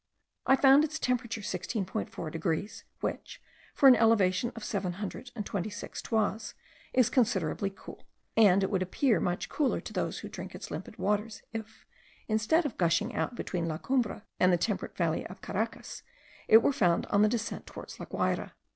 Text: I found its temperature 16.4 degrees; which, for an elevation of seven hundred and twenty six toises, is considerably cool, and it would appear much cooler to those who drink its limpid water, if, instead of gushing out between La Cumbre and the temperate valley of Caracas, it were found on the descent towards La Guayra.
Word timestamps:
I 0.47 0.55
found 0.55 0.83
its 0.83 0.97
temperature 0.97 1.41
16.4 1.41 2.31
degrees; 2.31 2.85
which, 3.01 3.39
for 3.75 3.87
an 3.87 3.95
elevation 3.95 4.51
of 4.55 4.63
seven 4.63 4.93
hundred 4.93 5.29
and 5.35 5.45
twenty 5.45 5.69
six 5.69 6.01
toises, 6.01 6.55
is 6.91 7.11
considerably 7.11 7.69
cool, 7.69 8.07
and 8.35 8.63
it 8.63 8.71
would 8.71 8.81
appear 8.81 9.19
much 9.19 9.47
cooler 9.47 9.79
to 9.81 9.93
those 9.93 10.17
who 10.21 10.27
drink 10.27 10.55
its 10.55 10.71
limpid 10.71 10.97
water, 10.97 11.29
if, 11.53 11.85
instead 12.27 12.65
of 12.65 12.79
gushing 12.79 13.13
out 13.13 13.35
between 13.35 13.67
La 13.67 13.77
Cumbre 13.77 14.23
and 14.39 14.51
the 14.51 14.57
temperate 14.57 14.97
valley 14.97 15.23
of 15.27 15.41
Caracas, 15.41 16.01
it 16.47 16.63
were 16.63 16.73
found 16.73 17.05
on 17.11 17.21
the 17.21 17.29
descent 17.29 17.67
towards 17.67 17.99
La 17.99 18.07
Guayra. 18.07 18.53